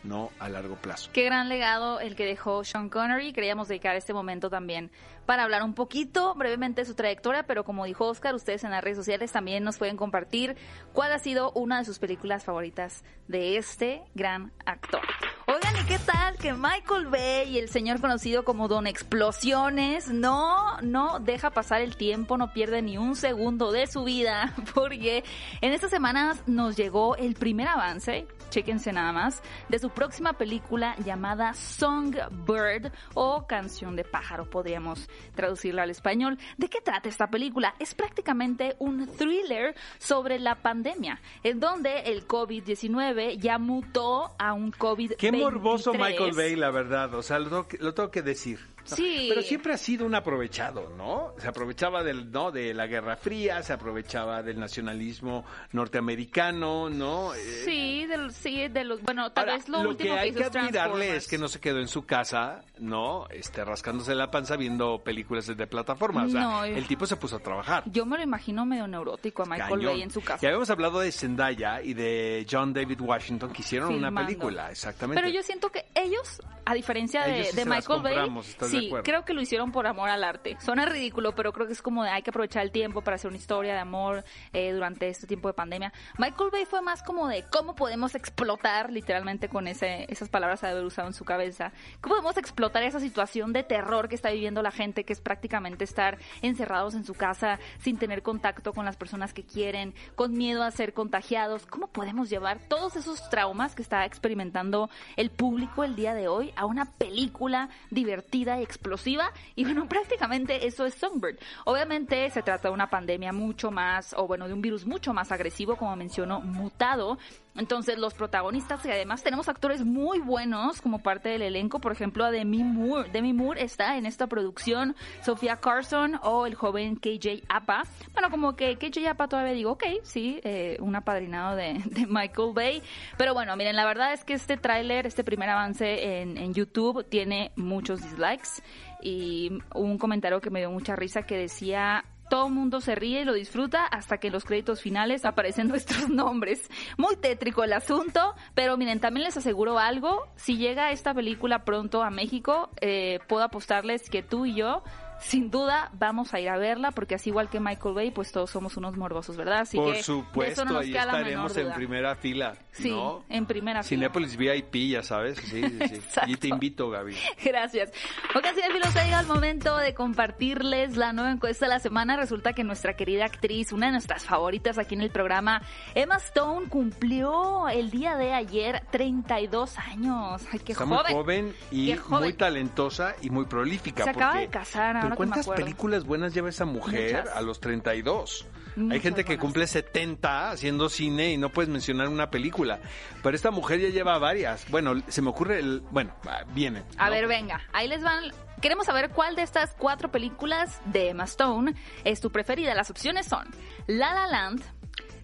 ¿no? 0.05 0.31
A 0.39 0.49
largo 0.49 0.77
plazo. 0.77 1.11
Qué 1.13 1.25
gran 1.25 1.49
legado 1.49 2.01
el 2.01 2.17
que 2.17 2.25
dejó 2.25 2.65
Sean 2.65 2.89
Connery. 2.89 3.33
Queríamos 3.33 3.69
dedicar 3.69 3.97
este 3.97 4.13
momento 4.13 4.51
también 4.51 4.91
para 5.27 5.43
hablar 5.43 5.63
un 5.63 5.75
poquito 5.75 6.35
brevemente 6.35 6.81
de 6.81 6.87
su 6.87 6.95
trayectoria, 6.95 7.43
pero 7.43 7.63
como 7.63 7.85
dijo 7.85 8.07
Oscar, 8.07 8.35
ustedes 8.35 8.65
en 8.65 8.71
las 8.71 8.83
redes 8.83 8.97
sociales 8.97 9.31
también 9.31 9.63
nos 9.63 9.77
pueden 9.77 9.97
compartir 9.97 10.57
cuál 10.93 11.13
ha 11.13 11.19
sido 11.19 11.53
una 11.53 11.79
de 11.79 11.85
sus 11.85 11.99
películas 11.99 12.45
favoritas 12.45 13.05
de 13.27 13.59
este 13.59 14.03
gran 14.15 14.53
actor. 14.65 15.03
Oigan, 15.47 15.77
¿y 15.83 15.87
qué 15.87 15.99
tal 15.99 16.37
que 16.37 16.53
Michael 16.53 17.09
Bay, 17.09 17.59
el 17.59 17.69
señor 17.69 18.01
conocido 18.01 18.45
como 18.45 18.69
Don 18.69 18.87
Explosiones, 18.87 20.09
no, 20.09 20.79
no 20.81 21.21
deja 21.21 21.51
pasar 21.51 21.83
el 21.83 21.97
tiempo, 21.97 22.39
no 22.39 22.53
pierde 22.53 22.81
ni 22.81 22.99
un 22.99 23.15
segundo 23.15 23.73
de 23.73 23.87
su 23.87 24.05
vida, 24.05 24.55
porque 24.75 25.25
en 25.61 25.73
estas 25.73 25.91
semanas 25.91 26.43
nos 26.47 26.77
llegó 26.77 27.17
el 27.17 27.35
primer 27.35 27.69
avance 27.69 28.27
chéquense 28.49 28.93
nada 28.93 29.13
más, 29.13 29.43
de 29.69 29.79
su 29.79 29.91
próxima 29.91 30.35
película 30.35 30.95
llamada 31.05 31.55
Songbird 31.55 32.93
o 33.15 33.47
Canción 33.47 33.97
de 33.97 34.05
Pájaro, 34.05 34.49
podríamos 34.49 35.09
traducirla 35.35 35.83
al 35.83 35.91
español. 35.91 36.39
¿De 36.57 36.69
qué 36.69 36.81
trata 36.81 37.09
esta 37.09 37.29
película? 37.29 37.75
Es 37.79 37.95
prácticamente 37.95 38.77
un 38.79 39.07
thriller 39.07 39.75
sobre 39.99 40.39
la 40.39 40.57
pandemia, 40.57 41.21
en 41.43 41.61
donde 41.61 42.01
el 42.01 42.27
COVID-19 42.27 43.39
ya 43.39 43.59
mutó 43.59 44.35
a 44.39 44.53
un 44.53 44.73
COVID-19. 44.73 45.17
Qué 45.17 45.33
morboso 45.33 45.93
Michael 45.93 46.33
Bay, 46.35 46.57
la 46.57 46.71
verdad, 46.71 47.15
o 47.15 47.23
sea, 47.23 47.39
lo, 47.39 47.67
lo 47.81 47.95
tengo 47.95 48.11
que 48.11 48.23
decir. 48.23 48.59
Sí. 48.99 49.27
Pero 49.29 49.43
siempre 49.43 49.73
ha 49.73 49.77
sido 49.77 50.07
un 50.07 50.15
aprovechado, 50.15 50.91
¿no? 50.97 51.35
Se 51.39 51.49
aprovechaba 51.49 52.03
del, 52.03 52.31
¿no? 52.31 52.51
de 52.51 52.75
la 52.75 52.87
Guerra 52.87 53.17
Fría, 53.17 53.63
se 53.63 53.73
aprovechaba 53.73 54.43
del 54.43 54.59
nacionalismo 54.59 55.45
norteamericano, 55.73 56.89
¿no? 56.89 57.35
Eh, 57.35 57.39
sí, 57.65 58.07
de, 58.07 58.31
sí, 58.31 58.69
de 58.69 58.85
los, 58.85 59.03
bueno, 59.03 59.31
tal 59.33 59.47
vez 59.47 59.69
lo, 59.69 59.83
lo 59.83 59.91
último 59.91 60.15
que 60.15 60.21
hay 60.21 60.33
que, 60.33 60.39
que 60.39 60.45
admirarle 60.45 61.17
es 61.17 61.27
que 61.29 61.39
no 61.39 61.49
se 61.49 61.61
quedó 61.61 61.81
en 61.81 61.89
su 61.89 62.05
casa, 62.07 62.63
¿no? 62.79 63.27
Este, 63.31 63.65
rascándose 63.65 64.15
la 64.15 64.31
panza 64.31 64.57
viendo 64.57 65.03
películas 65.03 65.47
de 65.47 65.67
plataforma. 65.67 66.25
O 66.25 66.29
sea, 66.29 66.41
No, 66.41 66.65
el 66.65 66.87
tipo 66.87 67.07
se 67.07 67.17
puso 67.17 67.37
a 67.37 67.41
trabajar. 67.41 67.85
Yo 67.87 68.07
me 68.07 68.17
lo 68.17 68.23
imagino 68.23 68.65
medio 68.65 68.87
neurótico 68.87 69.43
a 69.43 69.47
Michael 69.47 69.71
Cañón. 69.71 69.93
Bay 69.93 70.03
en 70.03 70.11
su 70.11 70.21
casa. 70.21 70.41
Ya 70.41 70.49
habíamos 70.49 70.71
hablado 70.71 71.01
de 71.01 71.13
Zendaya 71.13 71.83
y 71.83 71.95
de 71.95 72.47
John 72.51 72.73
David 72.73 73.01
Washington 73.01 73.53
que 73.53 73.63
hicieron 73.63 73.89
una 73.89 74.09
Filmando. 74.09 74.27
película, 74.27 74.71
exactamente. 74.71 75.21
Pero 75.23 75.33
yo 75.35 75.43
siento 75.43 75.71
que 75.71 75.87
ellos, 75.95 76.41
a 76.65 76.75
diferencia 76.75 77.23
de, 77.25 77.37
Ellos 77.41 77.49
sí 77.51 77.57
de 77.57 77.65
Michael 77.65 78.03
Bay, 78.03 78.15
compramos, 78.15 78.49
¿estás 78.49 78.71
de 78.73 78.78
sí, 78.81 78.87
acuerdo? 78.87 79.05
creo 79.05 79.25
que 79.25 79.35
lo 79.35 79.41
hicieron 79.41 79.73
por 79.73 79.87
amor 79.87 80.11
al 80.11 80.25
arte. 80.25 80.57
Suena 80.61 80.87
ridículo, 80.87 81.35
pero 81.35 81.53
creo 81.53 81.67
que 81.67 81.73
es 81.73 81.83
como 81.83 82.05
de 82.05 82.11
hay 82.11 82.23
que 82.23 82.31
aprovechar 82.31 82.63
el 82.63 82.71
tiempo 82.71 83.03
para 83.03 83.17
hacer 83.17 83.29
una 83.29 83.39
historia 83.39 83.75
de 83.75 83.81
amor 83.81 84.25
eh, 84.53 84.73
durante 84.73 85.09
este 85.09 85.27
tiempo 85.27 85.49
de 85.49 85.55
pandemia. 85.55 85.93
Michael 86.19 86.51
Bay 86.51 86.65
fue 86.65 86.83
más 86.83 87.03
como 87.03 87.29
de 87.29 87.45
cómo 87.51 87.75
podemos 87.75 88.15
explotar, 88.15 88.91
literalmente 88.91 89.49
con 89.49 89.69
ese, 89.69 90.07
esas 90.09 90.29
palabras 90.29 90.61
de 90.61 90.69
haber 90.69 90.85
usado 90.85 91.09
en 91.09 91.15
su 91.15 91.25
cabeza, 91.25 91.73
cómo 92.01 92.17
podemos 92.17 92.37
explotar 92.37 92.83
esa 92.83 93.01
situación 93.01 93.53
de 93.53 93.63
terror 93.63 94.09
que 94.09 94.15
está 94.15 94.31
viviendo 94.31 94.63
la 94.63 94.71
gente, 94.71 95.05
que 95.05 95.13
es 95.13 95.21
prácticamente 95.21 95.85
estar 95.85 96.19
encerrados 96.43 96.95
en 96.95 97.05
su 97.05 97.15
casa 97.15 97.59
sin 97.81 97.99
tener 97.99 98.23
contacto 98.23 98.73
con 98.73 98.85
las 98.85 98.97
personas 98.97 99.33
que 99.33 99.45
quieren, 99.45 99.95
con 100.15 100.33
miedo 100.33 100.63
a 100.63 100.71
ser 100.71 100.93
contagiados. 100.95 101.67
¿Cómo 101.67 101.89
podemos 101.89 102.31
llevar 102.31 102.59
todos 102.69 102.97
esos 102.97 103.29
traumas 103.31 103.75
que 103.75 103.83
está 103.83 104.05
experimentando 104.05 104.91
el 105.17 105.31
público 105.31 105.85
el 105.85 105.97
día 105.97 106.15
de 106.15 106.29
hoy 106.29 106.53
a 106.57 106.67
una 106.67 106.93
película 106.93 107.69
divertida 107.91 108.61
y 108.61 108.63
explosiva? 108.69 109.33
Y 109.55 109.65
bueno, 109.65 109.89
prácticamente 109.89 110.67
eso 110.67 110.85
es 110.85 110.95
Songbird. 110.95 111.39
Obviamente 111.65 112.29
se 112.31 112.43
trata 112.43 112.69
de 112.69 112.75
una 112.75 112.91
pandemia 112.91 113.33
mucho 113.33 113.71
más, 113.71 114.15
o 114.17 114.27
bueno, 114.27 114.47
de 114.47 114.55
un 114.55 114.61
virus 114.61 114.87
mucho 114.87 115.15
más 115.15 115.33
agresivo, 115.33 115.77
como 115.77 115.97
mencionó, 115.97 116.41
mutado. 116.41 117.19
Entonces 117.59 117.99
los 117.99 118.15
protagonistas, 118.15 118.85
y 118.87 118.91
además 118.91 119.23
tenemos 119.23 119.49
actores 119.49 119.85
muy 119.85 120.21
buenos 120.21 120.81
como 120.81 121.01
parte 121.01 121.29
del 121.29 121.43
elenco, 121.43 121.81
por 121.81 121.93
ejemplo 121.93 122.25
a 122.25 122.31
Demi 122.31 122.63
Moore. 122.63 123.11
Demi 123.11 123.33
Moore 123.33 123.63
está 123.63 123.97
en 123.99 124.07
esta 124.07 124.29
producción, 124.29 124.95
Sofía 125.23 125.57
Carson 125.57 126.21
o 126.23 126.47
el 126.47 126.55
joven 126.55 126.97
KJ 126.97 127.43
Apa. 127.49 127.83
Bueno, 128.13 128.31
como 128.31 128.55
que 128.57 128.77
KJ 128.77 129.09
Apa 129.09 129.29
todavía 129.29 129.53
digo, 129.53 129.73
ok, 129.73 129.85
sí, 130.03 130.41
eh, 130.45 130.77
un 130.81 130.95
apadrinado 130.97 131.57
de, 131.57 131.83
Michael 132.09 132.53
Bay. 132.55 132.83
Pero 133.17 133.35
bueno, 133.35 133.57
miren, 133.57 133.77
la 133.77 133.85
verdad 133.85 134.13
es 134.13 134.25
que 134.25 134.35
este 134.35 134.57
tráiler, 134.57 135.07
este 135.07 135.25
primer 135.25 135.51
avance 135.51 136.23
en 136.23 136.55
YouTube 136.55 137.05
tiene 137.09 137.51
muchos 137.57 138.03
dislikes 138.03 138.63
y 139.03 139.51
un 139.75 139.99
comentario 139.99 140.41
que 140.41 140.51
me 140.51 140.61
dio 140.61 140.71
mucha 140.71 140.97
risa 140.97 141.23
que 141.23 141.37
decía 141.37 142.05
todo 142.29 142.47
el 142.47 142.55
mundo 142.55 142.81
se 142.81 142.95
ríe 142.95 143.23
y 143.23 143.25
lo 143.25 143.33
disfruta 143.33 143.85
hasta 143.85 144.19
que 144.19 144.29
en 144.29 144.33
los 144.33 144.45
créditos 144.45 144.81
finales 144.81 145.25
aparecen 145.25 145.69
nuestros 145.69 146.09
nombres. 146.09 146.69
Muy 146.97 147.17
tétrico 147.17 147.65
el 147.65 147.73
asunto, 147.73 148.35
pero 148.55 148.77
miren, 148.77 149.01
también 149.01 149.25
les 149.25 149.37
aseguro 149.37 149.79
algo, 149.79 150.29
si 150.37 150.57
llega 150.57 150.91
esta 150.91 151.15
película 151.15 151.65
pronto 151.65 152.03
a 152.03 152.11
México, 152.11 152.71
eh, 152.81 153.21
puedo 153.29 153.45
apostarles 153.45 154.11
que 154.11 154.23
tú 154.23 154.47
y 154.47 154.55
yo 154.55 154.83
sin 155.21 155.51
duda 155.51 155.91
vamos 155.95 156.35
a 156.35 156.41
ir 156.41 156.49
a 156.49 156.57
verla 156.57 156.91
porque 156.93 157.15
así 157.15 157.31
igual 157.31 157.49
que 157.49 157.61
Michael 157.61 157.95
Bay, 157.95 158.11
pues 158.11 158.33
todos 158.33 158.51
somos 158.51 158.77
unos 158.77 158.97
morbosos, 158.97 159.37
¿verdad? 159.37 159.61
Así 159.61 159.77
Por 159.77 159.95
que 159.95 160.03
supuesto, 160.03 160.65
no 160.65 160.79
ahí 160.79 160.95
estaremos 160.95 161.57
en 161.57 161.73
primera 161.73 162.15
fila. 162.17 162.55
Sí, 162.73 162.91
¿no? 162.91 163.25
en 163.29 163.47
primera 163.47 163.83
fila. 163.83 163.89
Cinépolis 163.89 164.37
VIP, 164.37 164.91
ya 164.91 165.03
sabes. 165.03 165.39
Sí, 165.39 165.63
sí, 165.63 165.79
sí. 165.89 166.01
Y 166.29 166.37
te 166.37 166.49
invito, 166.49 166.91
Gaby. 166.91 167.17
Gracias. 167.45 167.91
Ok, 168.35 168.45
cinefilos, 168.55 168.95
ha 168.95 169.05
llegado 169.05 169.23
el 169.23 169.29
momento 169.29 169.77
de 169.79 169.95
compartirles 169.95 170.97
la 170.97 171.13
nueva 171.13 171.31
encuesta 171.31 171.67
de 171.67 171.71
la 171.71 171.81
semana. 171.81 172.17
Resulta 172.17 172.53
que 172.53 172.65
nuestra 172.65 172.95
querida 172.95 173.25
actriz, 173.25 173.73
una 173.73 173.87
de 173.87 173.93
nuestras 173.93 174.25
favoritas 174.25 174.79
aquí 174.79 174.95
en 174.95 175.01
el 175.03 175.11
programa, 175.11 175.63
Emma 175.95 176.17
Stone, 176.17 176.69
cumplió 176.69 177.69
el 177.69 177.91
día 177.91 178.17
de 178.17 178.33
ayer 178.35 178.83
32 178.91 179.79
años. 179.79 180.43
Ay, 180.53 180.59
qué 180.61 180.73
Está 180.73 180.85
joven. 180.87 181.03
muy 181.05 181.13
joven 181.15 181.55
y 181.71 181.97
joven. 181.97 182.21
muy 182.25 182.33
talentosa 182.35 183.15
y 183.23 183.31
muy 183.31 183.47
prolífica. 183.47 184.05
Se 184.05 184.11
acaba 184.11 184.39
de 184.39 184.49
casar, 184.49 184.97
Pero 185.09 185.17
¿cuántas 185.17 185.49
películas 185.49 186.05
buenas 186.05 186.35
lleva 186.35 186.49
esa 186.49 186.65
mujer 186.65 187.17
Muchas. 187.25 187.37
a 187.37 187.41
los 187.43 187.61
32? 187.61 188.47
Hay 188.91 189.01
gente 189.01 189.25
que 189.25 189.31
buenas. 189.37 189.41
cumple 189.41 189.67
70 189.67 190.51
haciendo 190.51 190.89
cine 190.89 191.33
y 191.33 191.37
no 191.37 191.51
puedes 191.51 191.69
mencionar 191.69 192.09
una 192.09 192.31
película. 192.31 192.79
Pero 193.23 193.35
esta 193.35 193.51
mujer 193.51 193.81
ya 193.81 193.89
lleva 193.89 194.19
varias. 194.19 194.71
Bueno, 194.71 194.95
se 195.09 195.21
me 195.21 195.31
ocurre 195.31 195.59
el... 195.59 195.81
Bueno, 195.91 196.15
vienen. 196.55 196.85
A 196.97 197.07
¿no? 197.07 197.11
ver, 197.13 197.27
venga, 197.27 197.61
ahí 197.73 197.89
les 197.89 198.03
van. 198.03 198.31
Queremos 198.61 198.87
saber 198.87 199.11
cuál 199.11 199.37
de 199.37 199.43
estas 199.43 199.75
cuatro 199.75 200.11
películas 200.11 200.81
de 200.87 201.11
Emma 201.11 201.25
Stone 201.25 201.75
es 202.05 202.21
tu 202.21 202.31
preferida. 202.31 202.75
Las 202.75 202.91
opciones 202.91 203.27
son 203.27 203.49
La 203.87 204.15
La 204.15 204.27
Land, 204.27 204.63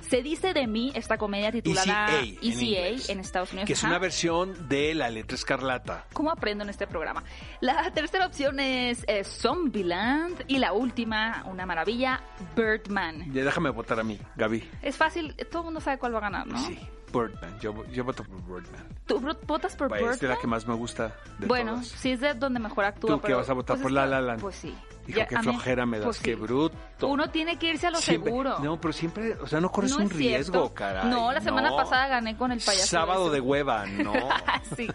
Se 0.08 0.23
dice 0.23 0.52
de 0.52 0.66
mí, 0.66 0.92
esta 0.94 1.18
comedia 1.18 1.50
titulada 1.50 2.06
ECA, 2.06 2.20
en 2.20 2.28
ECA 2.37 2.44
inglés. 2.46 3.08
en 3.08 3.20
Estados 3.20 3.52
Unidos. 3.52 3.66
Que 3.66 3.73
es 3.73 3.78
Ajá. 3.80 3.88
una 3.88 3.99
versión 3.99 4.68
de 4.68 4.94
La 4.94 5.11
Letra 5.11 5.34
Escarlata. 5.34 6.06
¿Cómo 6.12 6.30
aprendo 6.30 6.64
en 6.64 6.70
este 6.70 6.87
programa? 6.87 7.23
La 7.61 7.90
tercera 7.92 8.26
opción 8.26 8.61
es 8.61 9.04
eh, 9.08 9.25
Zombieland 9.25 10.44
y 10.46 10.58
la 10.58 10.73
última, 10.73 11.44
una 11.46 11.66
maravilla, 11.66 12.20
Birdman. 12.56 13.32
Ya 13.32 13.44
déjame 13.44 13.70
votar 13.70 13.99
a 13.99 14.04
mí, 14.04 14.18
Gaby. 14.37 14.68
Es 14.82 14.96
fácil, 14.96 15.34
todo 15.50 15.61
el 15.62 15.64
mundo 15.66 15.80
sabe 15.80 15.99
cuál 15.99 16.14
va 16.14 16.18
a 16.18 16.23
ganar, 16.23 16.46
¿no? 16.46 16.58
Sí, 16.66 16.78
Birdman. 17.18 17.59
Yo, 17.61 17.85
yo 17.92 18.04
voto 18.04 18.25
por 18.25 18.42
Birdman. 18.62 18.85
¿Tú 19.06 19.21
vo- 19.21 19.37
votas 19.47 19.76
por 19.76 19.88
Vaya, 19.88 20.11
es 20.11 20.21
de 20.21 20.26
Birdman? 20.26 20.37
la 20.37 20.40
que 20.40 20.47
más 20.47 20.66
me 20.66 20.75
gusta 20.75 21.14
de 21.38 21.47
bueno, 21.47 21.73
todas. 21.73 21.88
sí 21.88 22.11
es 22.12 22.21
de 22.21 22.35
donde 22.35 22.61
mejor 22.61 22.85
actúa. 22.85 23.11
¿Tú 23.11 23.21
qué 23.21 23.26
pero, 23.28 23.38
vas 23.38 23.50
a 23.50 23.52
votar 23.54 23.76
pues 23.76 23.83
por 23.83 23.92
La 23.92 24.04
que- 24.04 24.11
La 24.11 24.21
Land? 24.21 24.40
Pues 24.40 24.56
sí. 24.56 24.75
Hijo, 25.06 25.18
Ya, 25.18 25.26
qué 25.28 25.37
a 25.37 25.40
mí- 25.40 25.44
flojera 25.44 25.85
me 25.85 25.99
das, 25.99 26.04
pues 26.06 26.18
qué 26.21 26.30
sí. 26.35 26.40
bruto. 26.40 26.75
Uno 27.06 27.28
tiene 27.28 27.59
que 27.59 27.66
irse 27.68 27.87
a 27.87 27.90
lo 27.90 27.99
Siempre- 27.99 28.30
seguro. 28.30 28.59
No, 28.61 28.80
pero 28.80 28.92
siempre, 28.94 29.35
o 29.35 29.47
sea, 29.47 29.61
no 29.61 29.71
corres 29.71 29.90
No 29.90 29.99
un 30.02 30.09
riesgo, 30.09 30.73
caray. 30.73 31.11
No, 31.11 31.30
la 31.30 31.42
semana 31.42 31.68
no. 31.68 31.76
pasada 31.76 32.06
gané 32.09 32.38
con 32.38 32.50
el 32.52 32.61
payaso. 32.61 32.87
Sábado 32.87 33.26
ese. 33.26 33.35
de 33.35 33.40
hueva, 33.42 33.85
no. 34.02 34.12
sí. 34.76 34.88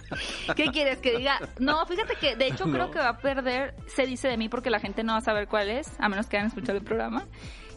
¿Qué 0.55 0.65
quieres 0.71 0.97
que 0.97 1.15
diga? 1.17 1.39
No, 1.59 1.85
fíjate 1.85 2.15
que 2.15 2.35
de 2.35 2.47
hecho 2.47 2.63
creo 2.71 2.87
No. 2.87 2.91
que 2.91 2.97
va 2.99 3.09
a 3.09 3.17
perder 3.19 3.75
Se 3.87 4.07
dice 4.07 4.27
de 4.29 4.37
mí 4.37 4.49
porque 4.49 4.71
la 4.71 4.79
gente 4.79 5.03
no 5.03 5.11
va 5.13 5.19
a 5.19 5.21
saber 5.21 5.47
cuál 5.47 5.69
es, 5.69 5.87
a 5.99 6.09
menos 6.09 6.25
que 6.25 6.37
hayan 6.37 6.47
escuchado 6.47 6.79
el 6.79 6.83
programa. 6.83 7.25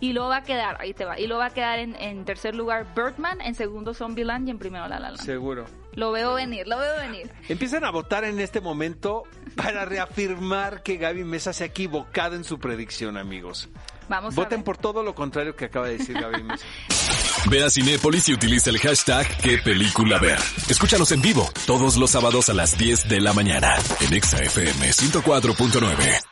Y 0.02 0.12
luego 0.12 0.30
va 0.30 0.38
a 0.38 0.42
quedar, 0.42 0.78
ahí 0.80 0.94
te 0.94 1.04
va, 1.04 1.16
y 1.16 1.28
luego 1.28 1.38
va 1.42 1.46
a 1.46 1.54
quedar 1.54 1.78
en, 1.78 1.94
en 1.94 2.24
tercer 2.24 2.56
lugar 2.56 2.92
Birdman, 2.92 3.40
en 3.40 3.54
segundo 3.54 3.94
Zombieland 3.94 4.48
y 4.48 4.50
en 4.50 4.58
primero 4.58 4.88
La 4.88 4.98
La 4.98 5.10
Land. 5.10 5.24
Seguro. 5.24 5.64
Lo 5.94 6.10
veo 6.10 6.34
venir, 6.34 6.66
lo 6.66 6.76
veo 6.76 6.96
venir. 6.96 7.30
Empiezan 7.48 7.84
a 7.84 7.90
votar 7.92 8.24
en 8.24 8.40
este 8.40 8.60
momento 8.60 9.22
para 9.54 9.84
reafirmar 9.84 10.82
que 10.82 10.96
Gaby 10.96 11.22
Mesa 11.22 11.52
se 11.52 11.62
ha 11.62 11.66
equivocado 11.68 12.34
en 12.34 12.42
su 12.42 12.58
predicción, 12.58 13.16
amigos. 13.16 13.68
Vamos 14.08 14.34
a 14.36 14.40
Voten 14.40 14.58
ver. 14.58 14.64
por 14.64 14.76
todo 14.78 15.04
lo 15.04 15.14
contrario 15.14 15.54
que 15.54 15.66
acaba 15.66 15.86
de 15.86 15.98
decir 15.98 16.20
Gaby 16.20 16.42
Mesa. 16.48 16.66
Ve 17.48 17.62
a 17.62 17.70
Cinépolis 17.70 18.28
y 18.28 18.32
utiliza 18.34 18.70
el 18.70 18.78
hashtag 18.80 19.24
qué 19.40 19.58
película 19.58 20.18
ver. 20.18 20.38
Escúchanos 20.68 21.12
en 21.12 21.22
vivo 21.22 21.48
todos 21.64 21.96
los 21.96 22.10
sábados 22.10 22.48
a 22.48 22.54
las 22.54 22.76
10 22.76 23.08
de 23.08 23.20
la 23.20 23.32
mañana 23.32 23.76
en 24.00 24.14
Exa 24.14 24.38
FM 24.42 24.88
104.9. 24.90 26.31